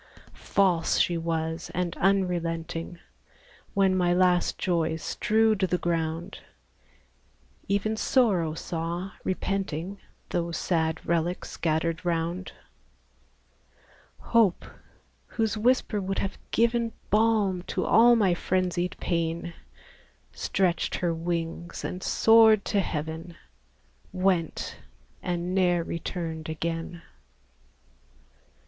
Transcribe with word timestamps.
False 0.33 0.97
she 0.97 1.15
was, 1.15 1.69
and 1.75 1.95
unrelenting; 1.97 2.97
When 3.75 3.95
my 3.95 4.15
last 4.15 4.57
joys 4.57 5.03
strewed 5.03 5.59
the 5.59 5.77
ground, 5.77 6.39
Even 7.67 7.95
Sorrow 7.95 8.55
saw, 8.55 9.11
repenting, 9.23 9.99
Those 10.29 10.57
sad 10.57 11.05
relics 11.05 11.51
scattered 11.51 12.03
round; 12.03 12.53
Hope, 14.17 14.65
whose 15.27 15.55
whisper 15.55 16.01
would 16.01 16.17
have 16.17 16.39
given 16.49 16.93
Balm 17.11 17.61
to 17.67 17.85
all 17.85 18.15
my 18.15 18.33
frenzied 18.33 18.95
pain, 18.99 19.53
Stretched 20.31 20.95
her 20.95 21.13
wings, 21.13 21.83
and 21.83 22.01
soared 22.01 22.65
to 22.65 22.79
heaven, 22.79 23.37
Went, 24.11 24.77
and 25.21 25.53
ne'er 25.53 25.83
returned 25.83 26.49
again! 26.49 27.03